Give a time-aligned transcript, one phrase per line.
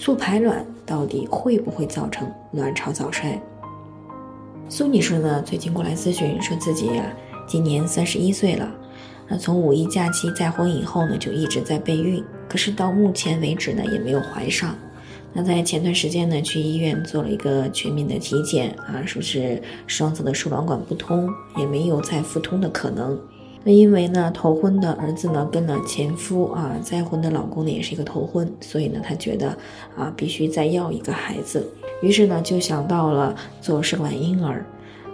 [0.00, 3.38] 促排卵到底会不会造成卵巢早衰？
[4.66, 7.04] 苏女士呢，最近过来咨询，说自己呀，
[7.46, 8.66] 今年三十一岁了。
[9.28, 14.74] 那从五一假期再婚以后呢，就一直在备孕，可是到目前为止呢，也没有怀上。
[15.34, 21.28] 那在前段时间呢，去医院做了一个全面的体检啊，说是双侧的输卵管不通，
[21.58, 23.20] 也没有再复通的可能。
[23.62, 29.48] 那因为呢，头婚的儿子呢跟了前夫啊，再婚的老公呢也是一个头婚，所以呢，她觉得
[29.94, 31.66] 啊，必须再要一个孩子，
[32.00, 34.64] 于是呢，就想到了做试管婴儿。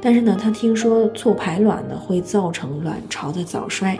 [0.00, 3.98] 但是呢，她听说促排卵呢会造成卵巢的早衰，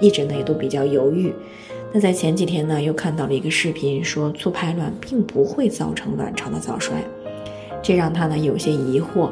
[0.00, 1.34] 一直呢也都比较犹豫。
[1.92, 7.02] 那在前几天呢，又看到了一个视频，说促排卵并不会造成卵巢的早衰，
[7.82, 9.30] 这让她呢有些疑惑。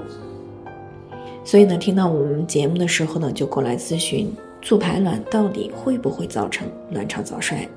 [1.45, 4.29] 所以呢，听到我们节目的时候呢，就过来咨询
[4.63, 7.69] 促排卵到底会不会造成卵巢早衰。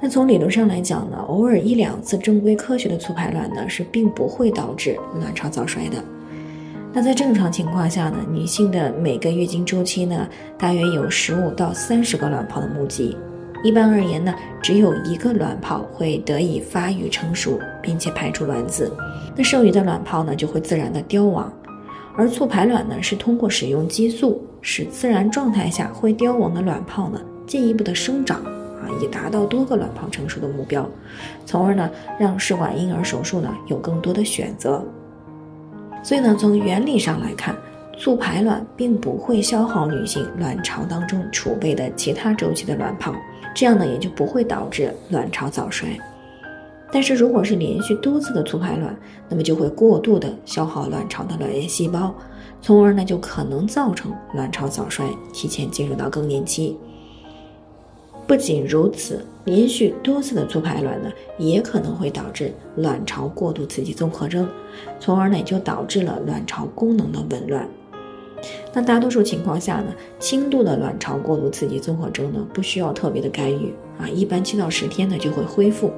[0.00, 5.96] 那从理论上来讲呢，偶尔一两次正规科学的促排卵呢，是并不会导致卵巢早衰的。
[6.92, 13.16] 那在正常情况下呢，女性的每个月经周期呢，大约有十五到三十个卵泡的目击。
[13.62, 18.94] 一般而言呢，只有一个卵泡会得以发育成熟，并且排出卵子，
[19.34, 21.50] 那剩余的卵泡呢，就会自然的凋亡。
[22.16, 30.88] 而促排卵呢，是通过使用激素，使自然状态下会凋亡的卵泡呢，进一步的生长啊，以达到多个卵泡成熟的目标，
[31.44, 34.82] 从而呢，让试管婴儿手术呢，有更多的选择。
[36.02, 37.54] 所以呢，从原理上来看，
[37.98, 43.14] 促排卵并不会消耗女性卵巢当中储备的其他周期的卵泡，
[43.54, 45.88] 这样呢也就不会导致卵巢早衰。
[46.92, 48.96] 但是如果是连续多次的促排卵，
[49.28, 52.14] 那么就会过度的消耗卵巢的卵液细胞，
[52.62, 56.76] 从而呢就可能造成卵巢早衰，提前进入到更年期。
[58.26, 64.48] 不仅如此，连续多次的促排卵呢，也可能会导致卵巢过度刺激综合征，
[64.98, 67.68] 从而呢就导致了卵巢功能的紊乱。
[68.72, 75.92] 那大多数情况下呢，轻度的卵巢过度刺激综合征呢，不需要特别的干预啊，一般七到十天呢就会恢复。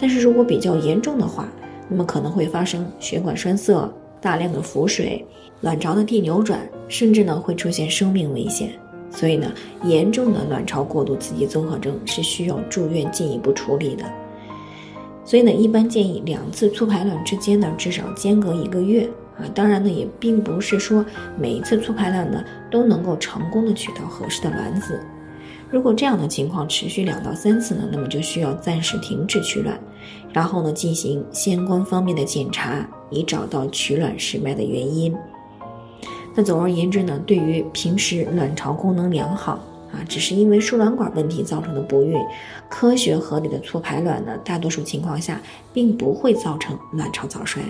[0.00, 1.46] 但是如果比较严重的话，
[1.88, 3.86] 那么可能会发生血管栓塞、
[4.18, 5.22] 大量的腹水、
[5.60, 8.70] 卵巢的蒂扭转，甚至呢会出现生命危险。
[9.10, 9.52] 所以呢，
[9.84, 14.04] 严重的卵巢过度刺激综合征是需要住院进一步处理的。
[15.24, 19.04] 所以呢，一般建议两次促排卵之间呢，至少间隔一个月
[19.36, 19.44] 啊。
[19.54, 21.04] 当然呢，也并不是说
[21.38, 24.98] 每一次促排卵呢都能够成功的取到合适的卵子。
[25.70, 29.78] 如果这样的情况持续两到三次呢，那么就需要暂时停止取卵，
[30.32, 35.14] 然后呢进行相关方面的检查，以找到取卵失败的原因。
[36.34, 39.52] 那总而言之呢，对于平时卵巢功能良好
[39.92, 42.16] 啊，只是因为输卵管问题造成的不孕，
[42.68, 45.40] 科学合理的促排卵呢，大多数情况下
[45.72, 47.62] 并不会造成卵巢早衰。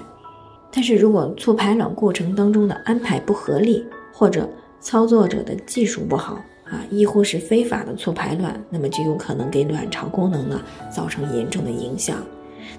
[0.71, 4.49] 但是如果促排卵过程当中的安排不合理，或者
[4.81, 6.39] 操作者的技术不好
[6.71, 12.17] 啊，亦或是非法的促排卵，那么就有可能给卵巢功能呢造成严重的影响。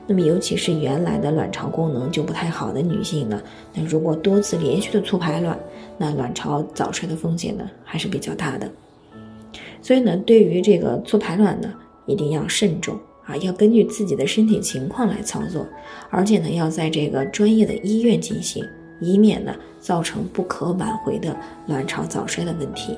[0.07, 3.41] 那么，尤其是原来的卵巢功能就不太好的女性呢，
[3.73, 5.59] 那如果多次连续的促排卵，
[5.97, 8.69] 那卵巢早衰的风险呢还是比较大的。
[9.81, 11.73] 所以呢，对于这个促排卵呢，
[12.05, 15.65] 一定要慎重啊，要根据自己的身体情况来操作，
[16.09, 18.63] 而且呢，要在这个专业的医院进行，
[19.01, 21.35] 以免呢造成不可挽回的
[21.67, 22.97] 卵巢早衰的问题。